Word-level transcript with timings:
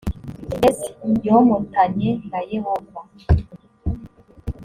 s 0.75 0.79
yomatanye 1.25 2.09
na 2.31 2.39
yehova 2.51 3.01